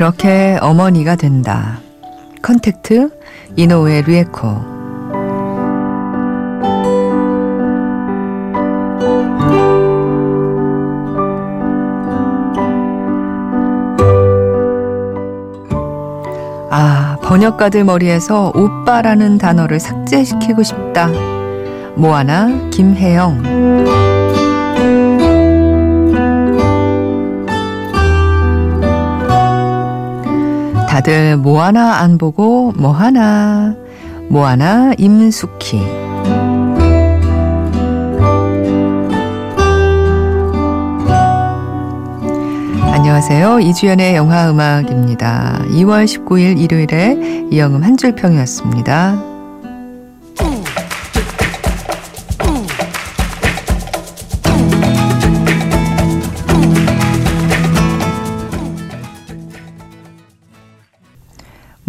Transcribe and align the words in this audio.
그렇게 0.00 0.56
어머니가 0.62 1.14
된다. 1.14 1.78
컨택트 2.40 3.10
이노우에 3.54 4.04
리에코 4.04 4.48
아, 16.70 17.18
번역가들 17.22 17.84
머리에서 17.84 18.52
오빠라는 18.54 19.36
단어를 19.36 19.78
삭제시키고 19.78 20.62
싶다. 20.62 21.08
모아나 21.94 22.70
김혜영 22.70 24.09
다들 30.90 31.36
뭐 31.36 31.62
하나 31.62 31.98
안 32.00 32.18
보고 32.18 32.72
뭐 32.72 32.90
하나 32.90 33.76
뭐 34.28 34.44
하나 34.44 34.92
임숙희 34.98 35.80
안녕하세요. 42.92 43.60
이주연의 43.60 44.16
영화 44.16 44.50
음악입니다. 44.50 45.60
2월 45.68 46.06
19일 46.06 46.58
일요일에 46.58 47.46
이영음 47.52 47.84
한 47.84 47.96
줄평이었습니다. 47.96 49.29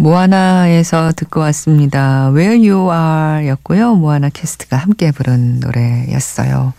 모아나에서 0.02 1.12
듣고 1.14 1.38
왔습니다. 1.40 2.32
Where 2.34 2.68
You 2.68 2.90
Are 2.92 3.48
였고요. 3.48 3.94
모아나 3.94 4.30
캐스트가 4.30 4.76
함께 4.76 5.12
부른 5.12 5.60
노래였어요. 5.60 6.72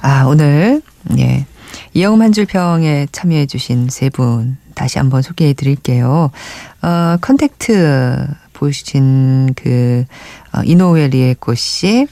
아, 0.00 0.24
오늘, 0.24 0.82
예. 1.18 1.46
이영음 1.94 2.20
한줄 2.20 2.46
평에 2.46 3.06
참여해주신 3.12 3.88
세 3.90 4.08
분 4.10 4.56
다시 4.74 4.98
한번 4.98 5.22
소개해 5.22 5.52
드릴게요. 5.52 6.32
어, 6.82 7.16
컨택트 7.20 8.26
보신 8.54 9.54
그, 9.54 10.04
어, 10.52 10.60
이노우에 10.64 11.06
리에코 11.08 11.54
씨. 11.54 12.08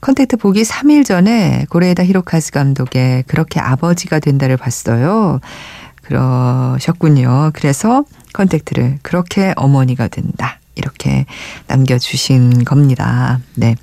컨택트 0.00 0.36
보기 0.36 0.62
3일 0.62 1.04
전에 1.04 1.64
고레에다 1.70 2.04
히로카즈 2.04 2.50
감독의 2.50 3.24
그렇게 3.28 3.60
아버지가 3.60 4.18
된다를 4.18 4.56
봤어요. 4.56 5.40
그러셨군요. 6.06 7.50
그래서 7.54 8.04
컨택트를 8.32 8.98
그렇게 9.02 9.52
어머니가 9.56 10.08
된다. 10.08 10.60
이렇게 10.74 11.24
남겨주신 11.68 12.64
겁니다. 12.64 13.40
네. 13.54 13.76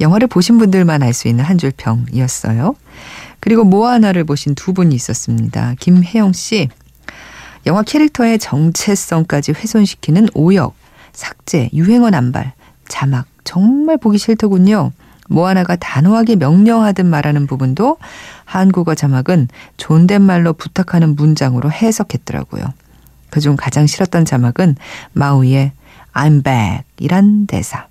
영화를 0.00 0.26
보신 0.28 0.58
분들만 0.58 1.02
알 1.02 1.12
수 1.14 1.28
있는 1.28 1.44
한 1.44 1.58
줄 1.58 1.72
평이었어요. 1.76 2.74
그리고 3.38 3.64
모아나를 3.64 4.24
보신 4.24 4.54
두 4.54 4.72
분이 4.74 4.94
있었습니다. 4.94 5.74
김혜영 5.78 6.32
씨. 6.32 6.68
영화 7.66 7.82
캐릭터의 7.82 8.38
정체성까지 8.38 9.52
훼손시키는 9.52 10.28
오역, 10.34 10.74
삭제, 11.12 11.68
유행어 11.72 12.10
남발, 12.10 12.52
자막 12.88 13.26
정말 13.44 13.96
보기 13.98 14.18
싫더군요. 14.18 14.92
모아나가 15.30 15.76
단호하게 15.76 16.36
명령하듯 16.36 17.06
말하는 17.06 17.46
부분도 17.46 17.98
한국어 18.44 18.96
자막은 18.96 19.46
존댓말로 19.76 20.52
부탁하는 20.52 21.14
문장으로 21.14 21.70
해석했더라고요. 21.70 22.64
그중 23.30 23.54
가장 23.56 23.86
싫었던 23.86 24.24
자막은 24.24 24.74
마우이의 25.12 25.70
I'm 26.12 26.42
back 26.42 26.82
이란 26.98 27.46
대사. 27.46 27.86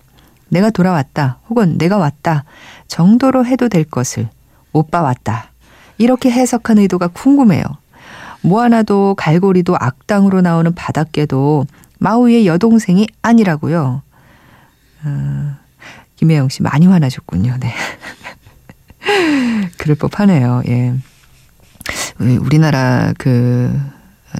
내가 0.49 0.69
돌아왔다 0.69 1.39
혹은 1.49 1.77
내가 1.77 1.97
왔다 1.97 2.43
정도로 2.87 3.45
해도 3.45 3.69
될 3.69 3.85
것을 3.85 4.27
오빠 4.73 5.01
왔다. 5.01 5.51
이렇게 5.97 6.29
해석한 6.29 6.77
의도가 6.79 7.07
궁금해요. 7.07 7.63
뭐 8.41 8.61
하나도 8.63 9.15
갈고리도 9.15 9.77
악당으로 9.79 10.41
나오는 10.41 10.75
바닷개도 10.75 11.67
마우이의 11.99 12.47
여동생이 12.47 13.07
아니라고요. 13.21 14.01
어, 15.05 15.55
김혜영 16.19 16.49
씨 16.49 16.61
많이 16.61 16.85
화나셨군요. 16.85 17.55
네. 17.61 17.73
그럴 19.77 19.95
법하네요. 19.95 20.63
예. 20.67 20.93
우리나라 22.19 23.13
그 23.17 23.73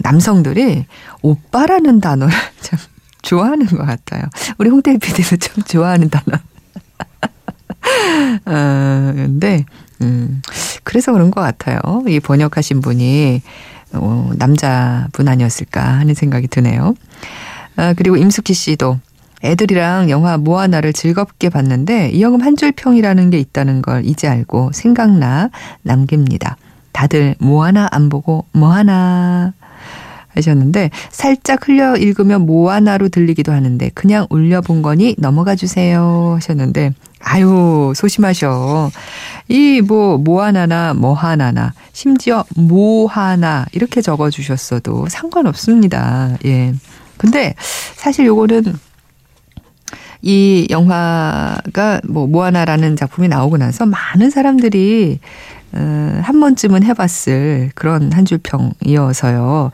남성들이 0.04 0.86
오빠라는 1.22 2.02
단어를 2.02 2.34
참 2.60 2.78
좋아하는 3.22 3.66
것 3.68 3.78
같아요. 3.78 4.24
우리 4.58 4.70
홍태 4.70 4.98
PD도 4.98 5.38
참 5.38 5.64
좋아하는 5.64 6.10
단어. 6.10 6.38
어, 8.46 9.14
근데, 9.16 9.64
음, 10.02 10.42
그래서 10.84 11.14
그런 11.14 11.32
것 11.32 11.40
같아요. 11.40 11.80
이 12.10 12.20
번역하신 12.20 12.82
분이, 12.82 13.42
어, 13.94 14.32
남자분 14.36 15.30
아니었을까 15.30 15.82
하는 15.82 16.14
생각이 16.14 16.50
드네요. 16.50 16.94
아, 17.78 17.94
그리고 17.94 18.18
임숙희 18.18 18.54
씨도 18.54 19.00
애들이랑 19.44 20.10
영화 20.10 20.38
뭐 20.38 20.60
하나를 20.60 20.94
즐겁게 20.94 21.50
봤는데 21.50 22.10
이영음 22.12 22.42
한 22.42 22.56
줄 22.56 22.72
평이라는 22.74 23.30
게 23.30 23.38
있다는 23.40 23.82
걸 23.82 24.06
이제 24.06 24.28
알고 24.28 24.72
생각나 24.74 25.50
남깁니다. 25.84 26.58
다들 26.92 27.36
뭐 27.40 27.64
하나 27.64 27.88
안 27.92 28.10
보고 28.10 28.46
뭐 28.52 28.70
하나 28.74 29.54
하셨는데 30.36 30.90
살짝 31.10 31.68
흘려 31.68 31.96
읽으면 31.96 32.46
모아나로 32.46 33.10
들리기도 33.10 33.52
하는데 33.52 33.90
그냥 33.94 34.28
올려본 34.30 34.82
거니 34.82 35.16
넘어가 35.18 35.56
주세요 35.56 36.34
하셨는데 36.36 36.94
아유 37.22 37.94
소심하셔. 37.96 38.92
이 39.48 39.82
뭐 39.82 40.18
모하나나 40.18 40.94
뭐하나나 40.94 41.74
심지어 41.94 42.44
모하나 42.56 43.66
이렇게 43.72 44.02
적어 44.02 44.30
주셨어도 44.30 45.08
상관없습니다. 45.10 46.38
예. 46.46 46.74
근데 47.18 47.56
사실 47.96 48.26
요거는 48.28 48.64
이 50.22 50.68
영화가 50.70 52.02
뭐 52.08 52.28
모아나라는 52.28 52.96
작품이 52.96 53.28
나오고 53.28 53.58
나서 53.58 53.86
많은 53.86 54.30
사람들이 54.30 55.20
어, 55.72 56.20
한 56.24 56.40
번쯤은 56.40 56.84
해봤을 56.84 57.72
그런 57.76 58.12
한 58.12 58.26
줄 58.26 58.40
평이어서요. 58.40 59.72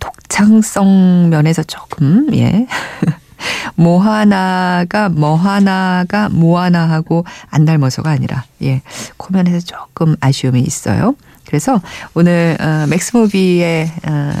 독창성 0.00 1.28
면에서 1.30 1.62
조금, 1.62 2.26
예. 2.34 2.66
뭐 3.76 4.00
하나가 4.00 5.08
뭐 5.08 5.36
하나가 5.36 6.28
뭐 6.28 6.60
하나하고 6.60 7.24
안 7.50 7.64
닮아서가 7.64 8.10
아니라, 8.10 8.44
예. 8.62 8.82
코면에서 9.16 9.60
조금 9.60 10.16
아쉬움이 10.20 10.60
있어요. 10.60 11.14
그래서 11.48 11.80
오늘 12.12 12.58
어, 12.60 12.86
맥스무비의 12.90 13.90
어, 14.06 14.32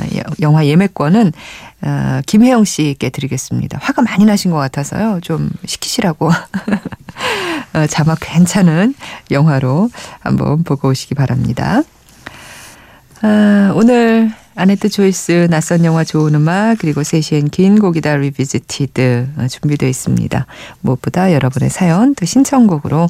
영화 0.42 0.66
예매권은 0.66 1.32
어, 1.80 2.20
김혜영 2.26 2.64
씨께 2.64 3.08
드리겠습니다. 3.08 3.78
화가 3.80 4.02
많이 4.02 4.26
나신 4.26 4.50
것 4.50 4.58
같아서요. 4.58 5.20
좀 5.22 5.48
식히시라고 5.64 6.28
어, 7.72 7.86
자막 7.86 8.18
괜찮은 8.20 8.94
영화로 9.30 9.88
한번 10.20 10.64
보고 10.64 10.88
오시기 10.88 11.14
바랍니다. 11.14 11.80
아, 13.22 13.72
오늘 13.74 14.30
아네뜨 14.60 14.88
Choice 14.88 15.46
낯선 15.50 15.84
영화 15.84 16.02
좋은 16.02 16.34
음악 16.34 16.78
그리고 16.80 17.02
3시엔 17.02 17.48
긴 17.52 17.78
곡이다 17.78 18.16
Revisited 18.16 19.28
어, 19.36 19.46
준비되어 19.46 19.88
있습니다. 19.88 20.46
무엇보다 20.80 21.32
여러분의 21.32 21.70
사연 21.70 22.16
또 22.16 22.26
신청곡으로 22.26 23.06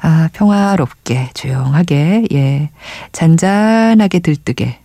아, 0.00 0.28
평화롭게 0.32 1.30
조용하게 1.34 2.28
예 2.32 2.70
잔잔하게 3.10 4.20
들뜨게 4.20 4.78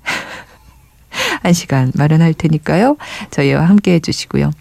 한 1.41 1.53
시간 1.53 1.91
마련할 1.95 2.33
테니까요. 2.33 2.97
저희와 3.31 3.65
함께 3.65 3.93
해주시고요. 3.93 4.51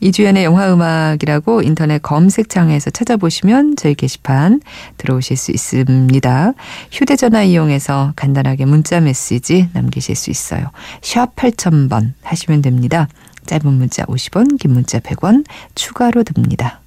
이주연의 0.00 0.44
영화음악이라고 0.44 1.62
인터넷 1.62 2.00
검색창에서 2.00 2.90
찾아보시면 2.90 3.76
저희 3.76 3.94
게시판 3.94 4.60
들어오실 4.96 5.36
수 5.36 5.50
있습니다. 5.50 6.52
휴대전화 6.92 7.42
이용해서 7.42 8.12
간단하게 8.16 8.64
문자 8.64 9.00
메시지 9.00 9.68
남기실 9.72 10.14
수 10.14 10.30
있어요. 10.30 10.70
샵 11.02 11.34
8000번 11.34 12.12
하시면 12.22 12.62
됩니다. 12.62 13.08
짧은 13.46 13.72
문자 13.72 14.04
50원, 14.04 14.58
긴 14.58 14.72
문자 14.72 15.00
100원 15.00 15.44
추가로 15.74 16.22
듭니다. 16.22 16.80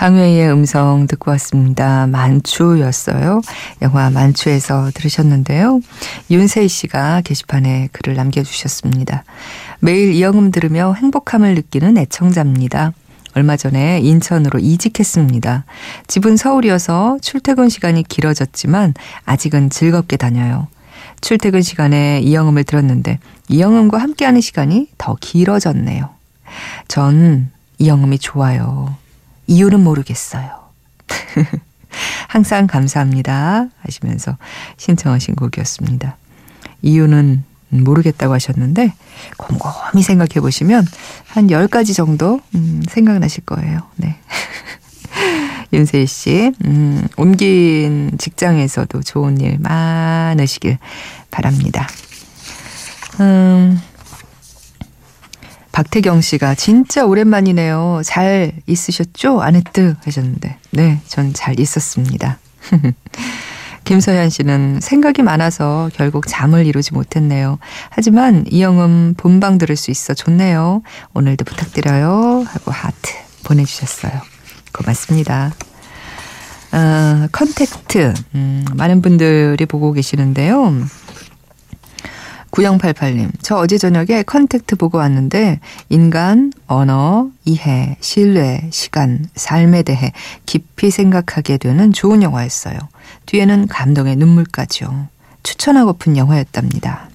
당회의 0.00 0.50
음성 0.50 1.06
듣고 1.06 1.30
왔습니다. 1.32 2.06
만추였어요. 2.06 3.42
영화 3.82 4.08
만추에서 4.08 4.90
들으셨는데요. 4.94 5.80
윤세희 6.30 6.68
씨가 6.68 7.20
게시판에 7.20 7.90
글을 7.92 8.14
남겨주셨습니다. 8.14 9.24
매일 9.80 10.14
이영음 10.14 10.52
들으며 10.52 10.94
행복함을 10.94 11.54
느끼는 11.54 11.98
애청자입니다. 11.98 12.94
얼마 13.34 13.58
전에 13.58 14.00
인천으로 14.00 14.58
이직했습니다. 14.60 15.66
집은 16.06 16.38
서울이어서 16.38 17.18
출퇴근 17.20 17.68
시간이 17.68 18.02
길어졌지만 18.04 18.94
아직은 19.26 19.68
즐겁게 19.68 20.16
다녀요. 20.16 20.68
출퇴근 21.20 21.60
시간에 21.60 22.20
이영음을 22.20 22.64
들었는데 22.64 23.18
이영음과 23.50 23.98
함께하는 23.98 24.40
시간이 24.40 24.88
더 24.96 25.14
길어졌네요. 25.20 26.08
전 26.88 27.50
이영음이 27.76 28.18
좋아요. 28.18 28.96
이유는 29.50 29.80
모르겠어요. 29.80 30.48
항상 32.28 32.68
감사합니다. 32.68 33.66
하시면서 33.80 34.36
신청하신 34.76 35.34
곡이었습니다. 35.34 36.16
이유는 36.82 37.42
모르겠다고 37.70 38.32
하셨는데 38.32 38.94
곰곰이 39.36 40.04
생각해 40.04 40.40
보시면 40.40 40.86
한 41.26 41.48
10가지 41.48 41.96
정도 41.96 42.40
음, 42.54 42.80
생각나실 42.88 43.44
거예요. 43.44 43.80
네. 43.96 44.16
윤세희 45.72 46.06
씨, 46.06 46.52
음, 46.64 47.06
옮긴 47.16 48.12
직장에서도 48.18 49.02
좋은 49.02 49.40
일 49.40 49.58
많으시길 49.58 50.78
바랍니다. 51.32 51.88
음, 53.18 53.80
박태경 55.72 56.20
씨가 56.20 56.54
진짜 56.56 57.04
오랜만이네요. 57.04 58.02
잘 58.04 58.52
있으셨죠? 58.66 59.40
아내뜨 59.40 59.96
하셨는데. 60.04 60.56
네, 60.72 61.00
전 61.06 61.32
잘 61.32 61.58
있었습니다. 61.60 62.38
김서현 63.84 64.30
씨는 64.30 64.80
생각이 64.80 65.22
많아서 65.22 65.90
결국 65.94 66.26
잠을 66.28 66.66
이루지 66.66 66.92
못했네요. 66.94 67.58
하지만 67.88 68.44
이영음 68.48 69.14
본방 69.16 69.58
들을 69.58 69.74
수 69.74 69.90
있어 69.90 70.14
좋네요. 70.14 70.82
오늘도 71.14 71.44
부탁드려요. 71.44 72.44
하고 72.46 72.70
하트 72.70 73.12
보내주셨어요. 73.44 74.12
고맙습니다. 74.72 75.52
어, 76.72 77.26
컨택트. 77.32 78.14
음, 78.36 78.64
많은 78.74 79.02
분들이 79.02 79.64
보고 79.66 79.92
계시는데요. 79.92 80.72
9088님, 82.50 83.30
저 83.42 83.56
어제 83.56 83.78
저녁에 83.78 84.22
컨택트 84.24 84.76
보고 84.76 84.98
왔는데, 84.98 85.60
인간, 85.88 86.52
언어, 86.66 87.28
이해, 87.44 87.96
신뢰, 88.00 88.68
시간, 88.70 89.24
삶에 89.36 89.82
대해 89.84 90.12
깊이 90.46 90.90
생각하게 90.90 91.58
되는 91.58 91.92
좋은 91.92 92.22
영화였어요. 92.22 92.76
뒤에는 93.26 93.68
감동의 93.68 94.16
눈물까지요. 94.16 95.08
추천하고픈 95.42 96.16
영화였답니다. 96.16 97.08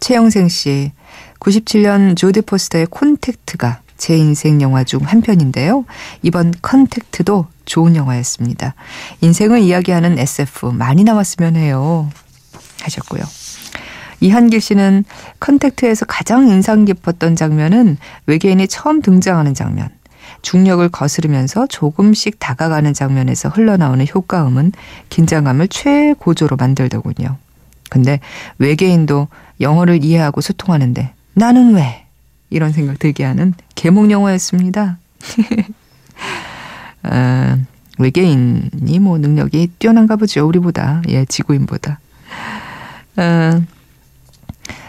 최영생 0.00 0.48
씨, 0.48 0.92
97년 1.40 2.16
조디 2.16 2.42
포스터의 2.42 2.86
콘택트가 2.86 3.80
제 3.96 4.16
인생 4.16 4.60
영화 4.60 4.84
중 4.84 5.00
한 5.00 5.22
편인데요. 5.22 5.84
이번 6.22 6.52
컨택트도 6.60 7.46
좋은 7.64 7.96
영화였습니다. 7.96 8.74
인생을 9.22 9.60
이야기하는 9.60 10.18
SF 10.18 10.66
많이 10.66 11.04
나왔으면 11.04 11.56
해요. 11.56 12.10
하셨고요. 12.82 13.22
이한길 14.24 14.62
씨는 14.62 15.04
컨택트에서 15.38 16.06
가장 16.06 16.48
인상 16.48 16.86
깊었던 16.86 17.36
장면은 17.36 17.98
외계인이 18.24 18.66
처음 18.68 19.02
등장하는 19.02 19.52
장면. 19.52 19.90
중력을 20.40 20.86
거스르면서 20.88 21.66
조금씩 21.66 22.38
다가가는 22.38 22.94
장면에서 22.94 23.50
흘러나오는 23.50 24.06
효과음은 24.12 24.72
긴장감을 25.10 25.68
최고조로 25.68 26.56
만들더군요. 26.56 27.36
근데 27.90 28.20
외계인도 28.58 29.28
영어를 29.60 30.02
이해하고 30.02 30.40
소통하는데 30.40 31.12
나는 31.34 31.74
왜? 31.74 32.06
이런 32.48 32.72
생각 32.72 32.98
들게 32.98 33.24
하는 33.24 33.52
계몽 33.74 34.10
영화였습니다. 34.10 34.96
아, 37.02 37.58
외계인이 37.98 38.98
뭐 39.00 39.18
능력이 39.18 39.72
뛰어난가 39.78 40.16
보죠. 40.16 40.46
우리보다. 40.46 41.02
예, 41.08 41.26
지구인보다. 41.26 42.00
아, 43.16 43.60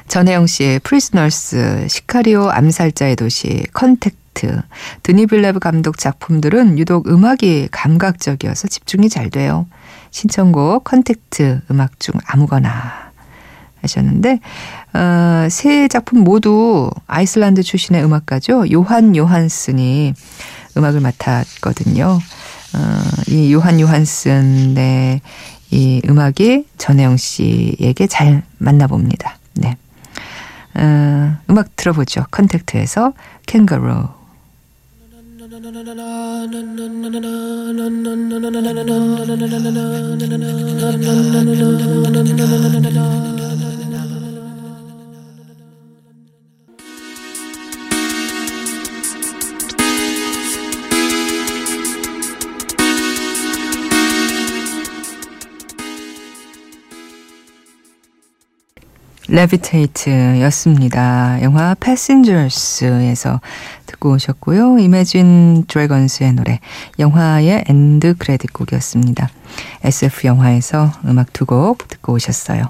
전혜영 0.07 0.47
씨의 0.47 0.79
프리즈너스, 0.79 1.87
시카리오 1.89 2.49
암살자의 2.49 3.15
도시, 3.15 3.65
컨택트, 3.73 4.61
드니 5.03 5.23
빌뇌브 5.23 5.59
감독 5.59 5.97
작품들은 5.97 6.77
유독 6.77 7.07
음악이 7.07 7.69
감각적이어서 7.71 8.67
집중이 8.67 9.09
잘 9.09 9.29
돼요. 9.29 9.65
신청곡 10.11 10.83
컨택트 10.85 11.61
음악 11.71 11.99
중 11.99 12.15
아무거나 12.25 13.11
하셨는데 13.81 14.39
어, 14.93 15.47
세 15.49 15.87
작품 15.87 16.19
모두 16.19 16.89
아이슬란드 17.07 17.63
출신의 17.63 18.03
음악가죠. 18.03 18.71
요한 18.71 19.15
요한슨이 19.15 20.13
음악을 20.77 21.01
맡았거든요. 21.01 22.05
어, 22.75 22.79
이 23.27 23.53
요한 23.53 23.79
요한슨의 23.79 25.21
이 25.71 26.01
음악이 26.07 26.65
전혜영 26.77 27.17
씨에게 27.17 28.07
잘 28.07 28.43
맞나 28.57 28.87
봅니다. 28.87 29.37
네. 29.53 29.77
어, 30.77 31.37
음악 31.49 31.75
들어보죠. 31.75 32.25
컨택트에서 32.31 33.13
캥거루. 33.45 34.09
Levitate였습니다. 59.35 61.41
영화 61.41 61.75
패신저스에서 61.79 63.41
듣고 63.85 64.13
오셨고요. 64.13 64.79
이매진 64.79 65.65
드래건스의 65.67 66.33
노래 66.33 66.59
영화의 66.99 67.65
end 67.67 68.15
credit 68.17 68.53
곡이었습니다. 68.53 69.29
SF 69.83 70.27
영화에서 70.27 70.91
음악 71.05 71.33
두 71.33 71.45
곡 71.45 71.87
듣고 71.89 72.13
오셨어요. 72.13 72.63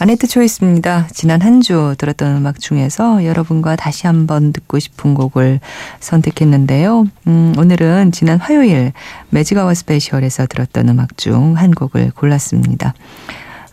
아네뜨 0.00 0.26
Choice입니다. 0.26 1.06
지난 1.12 1.40
한 1.40 1.62
주 1.62 1.94
들었던 1.96 2.36
음악 2.36 2.58
중에서 2.58 3.24
여러분과 3.24 3.76
다시 3.76 4.08
한번 4.08 4.52
듣고 4.52 4.80
싶은 4.80 5.14
곡을 5.14 5.60
선택했는데요. 6.00 7.06
음, 7.28 7.54
오늘은 7.56 8.10
지난 8.10 8.40
화요일 8.40 8.92
매직아워 9.30 9.72
스페셜에서 9.72 10.46
들었던 10.46 10.88
음악 10.88 11.16
중 11.16 11.56
한 11.56 11.70
곡을 11.70 12.10
골랐습니다. 12.16 12.92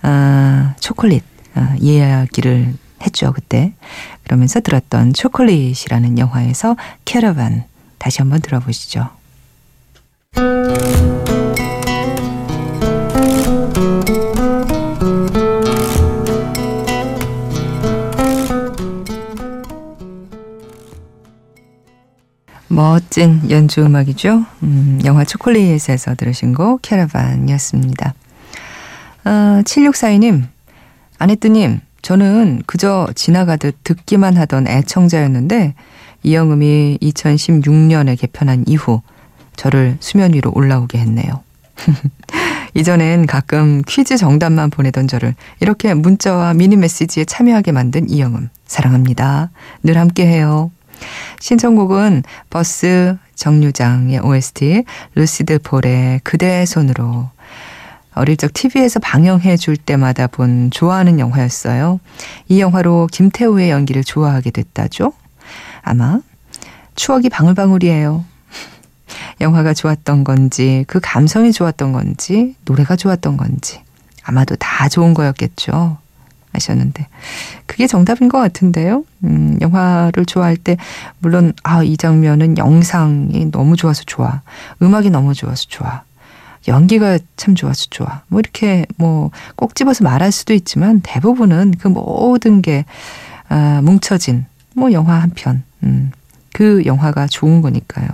아, 0.04 0.76
초콜릿. 0.80 1.24
어, 1.60 1.76
이야기를 1.80 2.74
했죠, 3.02 3.34
그때. 3.34 3.74
그러면서 4.24 4.62
들었던 4.62 5.14
초콜릿이라는 5.14 6.18
영화에서 6.18 6.78
캐러반 7.04 7.66
다시 7.98 8.20
한번 8.20 8.42
들어보시죠. 8.42 9.10
멋진 22.72 23.42
연주 23.50 23.82
음악이죠. 23.82 24.46
음, 24.64 25.02
영화 25.04 25.26
초콜릿에서 25.26 26.16
들으신 26.16 26.54
곡 26.54 26.82
캐러반이었습니다. 26.82 28.14
어, 29.26 29.30
7642님, 29.66 30.46
아내뜨님, 31.20 31.82
저는 32.02 32.64
그저 32.66 33.08
지나가듯 33.14 33.76
듣기만 33.84 34.38
하던 34.38 34.68
애청자였는데 34.68 35.76
이영음이 36.24 37.00
2016년에 37.02 38.18
개편한 38.20 38.64
이후 38.68 39.02
저를 39.56 39.98
수면 40.00 40.34
위로 40.34 40.52
올라오게 40.54 40.98
했네요. 40.98 41.44
이전엔 42.74 43.26
가끔 43.26 43.82
퀴즈 43.88 44.16
정답만 44.18 44.70
보내던 44.70 45.08
저를 45.08 45.36
이렇게 45.60 45.94
문자와 45.94 46.54
미니 46.54 46.78
메시지에 46.78 47.26
참여하게 47.26 47.72
만든 47.72 48.10
이영음 48.10 48.50
사랑합니다. 48.66 49.50
늘 49.84 49.98
함께 49.98 50.26
해요. 50.26 50.72
신청곡은 51.40 52.24
버스 52.50 53.18
정류장의 53.36 54.20
OST 54.20 54.84
루시드 55.16 55.60
폴의 55.60 56.20
그대의 56.24 56.66
손으로 56.66 57.30
어릴 58.20 58.36
적 58.36 58.54
TV에서 58.54 59.00
방영해 59.00 59.56
줄 59.56 59.78
때마다 59.78 60.28
본 60.28 60.72
좋아하는 60.72 61.20
영화였어요. 61.20 62.02
이 62.50 62.60
영화로 62.60 63.08
김태우의 63.14 63.70
연기를 63.70 64.04
좋아하게 64.04 64.52
됐다죠? 64.52 65.14
아마 65.84 66.20
추억이 66.96 67.30
방울방울이에요. 67.30 68.26
영화가 69.40 69.74
좋았던 69.74 70.26
건지, 70.26 70.84
그 70.88 71.00
감성이 71.02 71.54
좋았던 71.54 71.94
건지, 71.94 72.56
노래가 72.66 72.98
좋았던 72.98 73.38
건지, 73.38 73.80
아마도 74.24 74.58
다 74.58 74.90
좋은 74.90 75.14
거였겠죠. 75.14 75.98
하셨는데 76.52 77.08
그게 77.68 77.86
정답인 77.88 78.28
것 78.28 78.40
같은데요. 78.40 79.06
음, 79.24 79.58
영화를 79.62 80.26
좋아할 80.26 80.58
때 80.58 80.78
물론 81.20 81.54
아 81.64 81.84
이 81.84 81.96
장면은 81.96 82.58
영상이 82.58 83.52
너무 83.52 83.78
좋아서 83.78 84.04
좋아, 84.06 84.42
음악이 84.82 85.10
너무 85.10 85.34
좋아서 85.34 85.66
좋아, 85.70 86.02
연기가 86.68 87.18
참 87.38 87.56
좋아서 87.56 87.86
좋아. 87.90 88.22
뭐 88.28 88.40
이렇게 88.40 88.86
뭐 88.98 89.32
꼭 89.56 89.76
집어서 89.76 90.04
말할 90.04 90.32
수도 90.32 90.54
있지만 90.54 91.02
대부분은 91.02 91.76
그 91.80 91.88
모든 91.88 92.62
게 92.62 92.86
아, 93.48 93.82
뭉쳐진 93.84 94.46
뭐 94.76 94.92
영화 94.92 95.16
한 95.16 95.32
편, 95.32 95.64
음, 95.84 96.12
그 96.54 96.86
영화가 96.86 97.28
좋은 97.28 97.62
거니까요. 97.62 98.08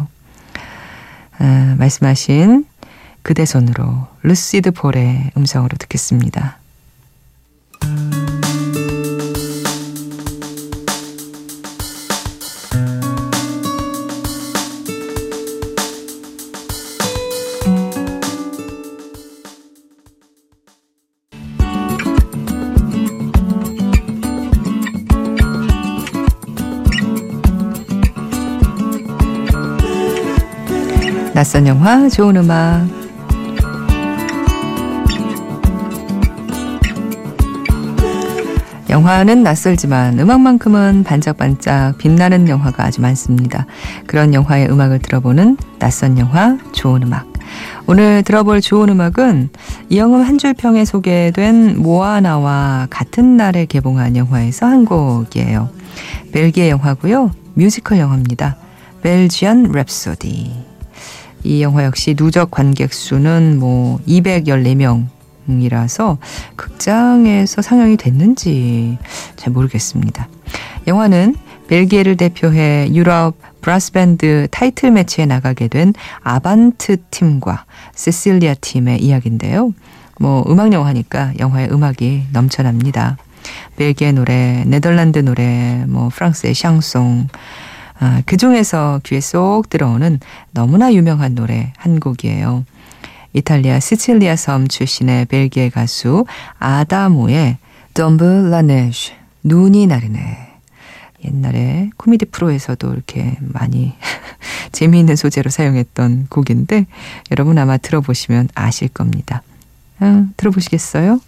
아, 1.39 1.75
말씀하신 1.77 2.65
그대 3.21 3.45
손으로 3.45 4.07
루시드 4.23 4.71
볼의 4.71 5.31
음성으로 5.35 5.77
듣겠습니다. 5.77 6.57
낯선 31.35 31.67
영화, 31.67 32.07
좋은 32.07 32.37
음악. 32.37 32.87
영화는 38.89 39.43
낯설지만 39.43 40.17
음악만큼은 40.17 41.03
반짝반짝 41.03 41.97
빛나는 41.97 42.47
영화가 42.47 42.85
아주 42.85 43.01
많습니다. 43.01 43.65
그런 44.07 44.33
영화의 44.33 44.69
음악을 44.71 44.99
들어보는 44.99 45.57
낯선 45.77 46.17
영화, 46.17 46.57
좋은 46.71 47.03
음악. 47.03 47.27
오늘 47.85 48.23
들어볼 48.23 48.61
좋은 48.61 48.87
음악은 48.87 49.49
이영음 49.89 50.21
한 50.21 50.37
줄평에 50.37 50.85
소개된 50.85 51.81
모아나와 51.81 52.87
같은 52.89 53.35
날에 53.35 53.65
개봉한 53.65 54.15
영화에서 54.15 54.67
한 54.67 54.85
곡이에요. 54.85 55.67
벨기에 56.31 56.69
영화고요. 56.69 57.31
뮤지컬 57.55 57.99
영화입니다. 57.99 58.55
벨지안 59.01 59.73
랩소디. 59.73 60.75
이 61.45 61.61
영화 61.61 61.85
역시 61.85 62.15
누적 62.15 62.49
관객 62.49 62.93
수는 62.93 63.59
뭐 63.59 63.99
214명이라서 64.07 66.17
극장에서 66.55 67.61
상영이 67.61 67.97
됐는지 67.97 68.97
잘 69.35 69.53
모르겠습니다. 69.53 70.27
영화는 70.87 71.35
벨기에를 71.67 72.17
대표해 72.17 72.89
유럽 72.93 73.35
브라스밴드 73.61 74.47
타이틀 74.51 74.91
매치에 74.91 75.25
나가게 75.25 75.67
된 75.67 75.93
아반트 76.21 76.97
팀과 77.09 77.65
세실리아 77.93 78.53
팀의 78.55 79.03
이야기인데요. 79.03 79.73
뭐 80.19 80.43
음악 80.47 80.73
영화니까 80.73 81.33
영화의 81.39 81.71
음악이 81.71 82.27
넘쳐납니다. 82.31 83.17
벨기에 83.75 84.11
노래, 84.11 84.63
네덜란드 84.65 85.19
노래, 85.19 85.83
뭐 85.87 86.09
프랑스의 86.09 86.55
샹송, 86.55 87.27
아, 87.99 88.21
그 88.25 88.37
중에서 88.37 88.99
귀에 89.03 89.21
쏙 89.21 89.69
들어오는 89.69 90.19
너무나 90.51 90.93
유명한 90.93 91.35
노래 91.35 91.73
한 91.77 91.99
곡이에요. 91.99 92.65
이탈리아 93.33 93.79
시칠리아 93.79 94.35
섬 94.35 94.67
출신의 94.67 95.25
벨기에 95.25 95.69
가수 95.69 96.25
아다모의 96.57 97.57
덤블 97.93 98.49
라네쉬 98.49 99.13
눈이 99.43 99.87
나르네. 99.87 100.45
옛날에 101.25 101.89
코미디 101.97 102.25
프로에서도 102.25 102.93
이렇게 102.93 103.37
많이 103.41 103.93
재미있는 104.71 105.15
소재로 105.15 105.49
사용했던 105.49 106.27
곡인데 106.29 106.85
여러분 107.31 107.57
아마 107.57 107.77
들어보시면 107.77 108.49
아실 108.53 108.89
겁니다. 108.89 109.41
아, 109.99 110.27
들어보시겠어요? 110.37 111.19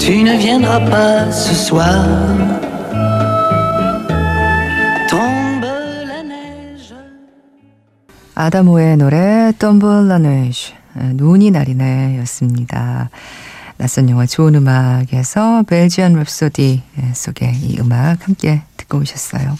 Tu 0.00 0.22
ne 0.24 0.36
viendras 0.38 0.80
pas 0.90 1.30
ce 1.30 1.54
soir. 1.54 2.04
Tombe 5.08 5.70
la 6.06 6.22
neige. 6.22 6.94
아다모의 8.34 8.96
노래 8.96 9.52
Tombe 9.58 9.86
la 10.06 10.16
neige. 10.16 10.74
눈이 10.96 11.50
나리네 11.50 12.18
였습니다. 12.20 13.10
낯선 13.76 14.08
영화 14.10 14.26
좋은 14.26 14.54
음악에서 14.54 15.62
벨지안 15.64 16.14
랩소디 16.14 16.80
속에 17.14 17.52
이 17.62 17.78
음악 17.78 18.26
함께 18.26 18.62
듣고 18.76 18.98
오셨어요. 18.98 19.56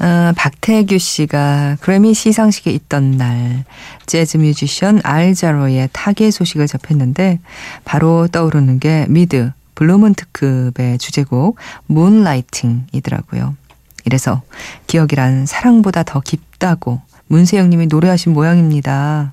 어, 0.00 0.32
박태규 0.36 0.98
씨가 0.98 1.78
그래미 1.80 2.14
시상식에 2.14 2.70
있던 2.70 3.12
날 3.12 3.64
재즈 4.06 4.36
뮤지션 4.36 5.00
알자로의 5.02 5.88
타계 5.92 6.30
소식을 6.30 6.68
접했는데 6.68 7.40
바로 7.84 8.28
떠오르는 8.28 8.78
게 8.78 9.06
미드 9.08 9.52
블루문 9.74 10.14
특급의 10.14 10.98
주제곡 10.98 11.56
Moonlighting이더라고요. 11.86 13.56
이래서 14.04 14.42
기억이란 14.86 15.46
사랑보다 15.46 16.02
더 16.02 16.20
깊다고 16.20 17.00
문세영 17.26 17.70
님이 17.70 17.86
노래하신 17.86 18.32
모양입니다. 18.32 19.32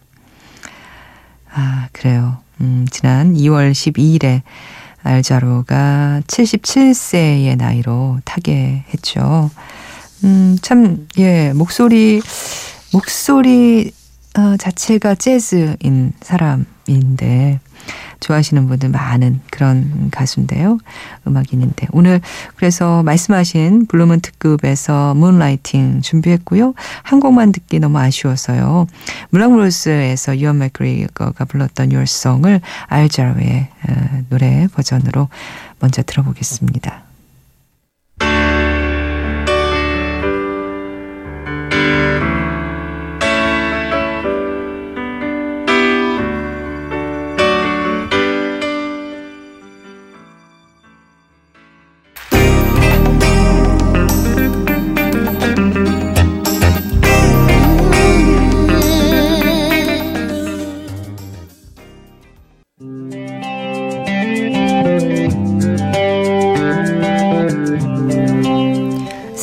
아, 1.54 1.88
그래요. 1.94 2.38
음, 2.62 2.86
지난 2.90 3.34
2월 3.36 3.72
12일에 3.72 4.42
알 5.04 5.33
자로가 5.33 6.22
77세의 6.28 7.56
나이로 7.58 8.20
타계했죠. 8.26 9.52
음, 10.24 10.58
참, 10.62 11.08
예, 11.18 11.54
목소리, 11.54 12.22
목소리 12.94 13.92
어, 14.38 14.58
자체가 14.58 15.16
재즈인 15.16 16.14
사람인데, 16.22 17.60
좋아하시는 18.20 18.68
분들 18.68 18.90
많은 18.90 19.42
그런 19.52 20.10
가수인데요. 20.12 20.80
음악인인데. 21.28 21.88
오늘 21.92 22.22
그래서 22.56 23.04
말씀하신 23.04 23.86
블루문 23.86 24.22
특급에서 24.22 25.14
Moonlighting 25.14 26.02
준비했고요. 26.02 26.74
한 27.04 27.20
곡만 27.20 27.52
듣기 27.52 27.80
너무 27.80 28.00
아쉬워서요. 28.00 28.88
물랑루즈에서 29.30 30.40
유언 30.40 30.58
맥그리거가 30.60 31.46
불렀던 31.46 31.92
Your 31.92 32.04
Song을 32.04 32.62
알 32.88 33.08
자로의 33.08 33.70
어, 33.90 34.24
노래 34.30 34.68
버전으로 34.74 35.30
먼저 35.80 36.02
들어보겠습니다. 36.02 37.05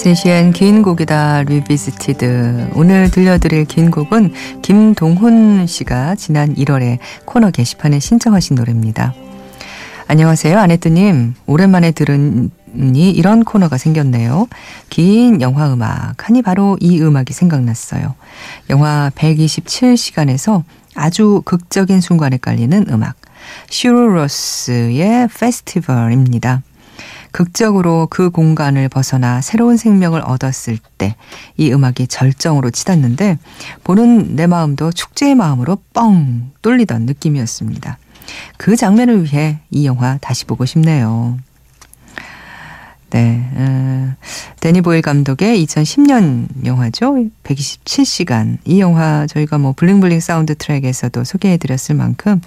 세시엔 0.02 0.52
긴 0.52 0.82
곡이다 0.82 1.44
Revisited 1.44 2.70
오늘 2.74 3.08
들려드릴 3.08 3.66
긴 3.66 3.92
곡은 3.92 4.32
김동훈 4.60 5.68
씨가 5.68 6.16
지난 6.16 6.56
1월에 6.56 6.98
코너 7.24 7.52
게시판에 7.52 8.00
신청하신 8.00 8.56
노래입니다. 8.56 9.14
안녕하세요 10.08 10.58
아네뜨님 10.58 11.34
오랜만에 11.46 11.92
들으니 11.92 12.50
이런 13.12 13.44
코너가 13.44 13.78
생겼네요. 13.78 14.48
긴 14.90 15.40
영화 15.40 15.72
음악 15.72 16.28
하니 16.28 16.42
바로 16.42 16.76
이 16.80 17.00
음악이 17.00 17.32
생각났어요. 17.32 18.16
영화 18.70 19.08
127시간에서 19.14 20.64
아주 20.96 21.42
극적인 21.44 22.00
순간에 22.00 22.38
깔리는 22.38 22.86
음악 22.90 23.14
Sigur 23.70 24.49
Rós의 24.49 25.28
페스티벌입니다. 25.28 26.62
극적으로 27.32 28.06
그 28.10 28.30
공간을 28.30 28.88
벗어나 28.88 29.40
새로운 29.40 29.76
생명을 29.76 30.20
얻었을 30.20 30.78
때 30.98 31.16
이 31.56 31.72
음악이 31.72 32.06
절정으로 32.06 32.70
치닫는데 32.70 33.38
보는 33.84 34.36
내 34.36 34.46
마음도 34.46 34.92
축제의 34.92 35.34
마음으로 35.34 35.78
뻥 35.94 36.52
뚫리던 36.62 37.02
느낌이었습니다. 37.06 37.98
그 38.56 38.76
장면을 38.76 39.24
위해 39.24 39.58
이 39.70 39.86
영화 39.86 40.18
다시 40.18 40.44
보고 40.44 40.64
싶네요. 40.64 41.38
네, 43.12 43.46
음, 43.56 44.16
데니 44.60 44.80
보일 44.80 45.02
감독의 45.02 45.62
2010년 45.66 46.46
영화죠. 46.64 47.14
127시간. 47.44 48.56
이 48.64 48.80
영화 48.80 49.26
저희가 49.26 49.58
뭐 49.58 49.74
bling 49.76 49.98
bling 49.98 50.20
사운드 50.20 50.54
트랙에서도 50.54 51.22
소개해 51.22 51.58
드렸을 51.58 51.94
만큼 51.94 52.40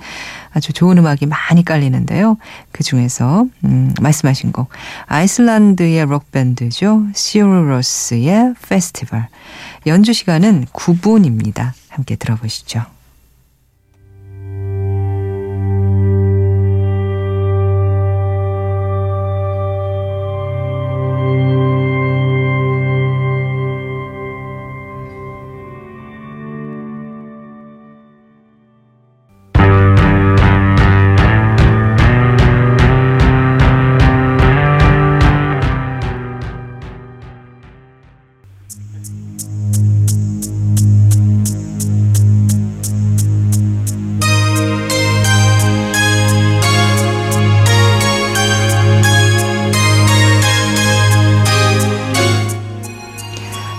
아주 0.51 0.73
좋은 0.73 0.97
음악이 0.97 1.27
많이 1.27 1.63
깔리는데요. 1.63 2.37
그 2.71 2.83
중에서 2.83 3.45
음, 3.63 3.93
말씀하신 4.01 4.53
곡 4.53 4.69
아이슬란드의 5.05 6.03
록 6.07 6.31
밴드죠. 6.31 7.03
시오로스의 7.13 8.55
페스티벌. 8.67 9.27
연주 9.85 10.13
시간은 10.13 10.65
9분입니다. 10.73 11.73
함께 11.89 12.15
들어보시죠. 12.15 12.94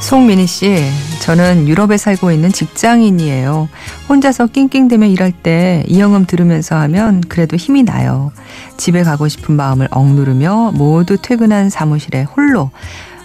송민희 0.06 0.46
씨, 0.46 0.76
저는 1.20 1.66
유럽에 1.66 1.96
살고 1.96 2.30
있는 2.30 2.52
직장인이에요. 2.52 3.68
혼자서 4.08 4.46
낑낑대며 4.46 5.04
일할 5.06 5.32
때 5.32 5.82
이영음 5.88 6.26
들으면서 6.26 6.76
하면 6.76 7.22
그래도 7.22 7.56
힘이 7.56 7.82
나요. 7.82 8.30
집에 8.76 9.02
가고 9.02 9.26
싶은 9.26 9.56
마음을 9.56 9.88
억누르며 9.90 10.74
모두 10.76 11.16
퇴근한 11.20 11.70
사무실에 11.70 12.22
홀로 12.22 12.70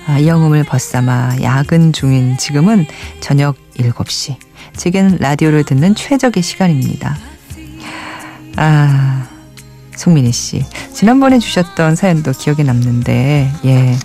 아, 0.08 0.18
이영음을 0.18 0.64
벗삼아 0.64 1.44
야근 1.44 1.94
중인 1.94 2.38
지금은 2.38 2.88
저녁 3.20 3.58
7시. 3.78 4.38
제겐 4.76 5.18
라디오를 5.20 5.64
듣는 5.64 5.94
최적의 5.94 6.42
시간입니다. 6.42 7.16
아, 8.56 9.28
송민희 9.98 10.32
씨. 10.32 10.66
지난번에 10.92 11.38
주셨던 11.38 11.96
사연도 11.96 12.32
기억에 12.32 12.64
남는데, 12.64 13.52
예. 13.66 13.96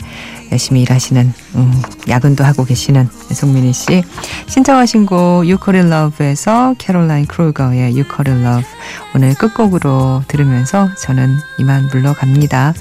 열심히 0.52 0.82
일하시는 0.82 1.32
음, 1.56 1.82
야근도 2.08 2.44
하고 2.44 2.64
계시는 2.64 3.08
송민희 3.32 3.72
씨 3.72 4.02
신청하신 4.46 5.06
곡 5.06 5.46
You 5.46 5.64
Call 5.64 5.88
It 5.88 6.05
Love에서 6.05 6.74
캐롤라인 6.78 7.26
크루거의 7.26 7.96
You 7.96 8.16
Call 8.16 8.42
It 8.42 8.49
Love 8.49 8.64
오늘 9.14 9.34
끝곡으로 9.34 10.22
들으면서 10.28 10.88
저는 10.96 11.36
이만 11.58 11.88
물러갑니다. 11.92 12.74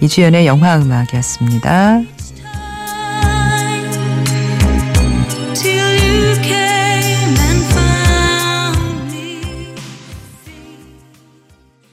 이주연의 0.00 0.46
영화 0.46 0.76
음악이었습니다. 0.76 2.00